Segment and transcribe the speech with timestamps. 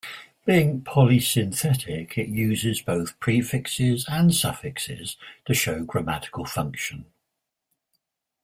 [0.47, 7.05] Being polysynthetic, it uses both prefixes and suffixes to show grammatical function.